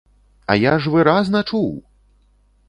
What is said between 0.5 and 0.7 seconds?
А